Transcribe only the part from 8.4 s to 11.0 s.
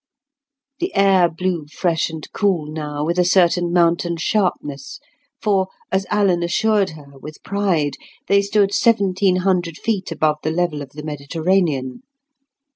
stood seventeen hundred feet above the level of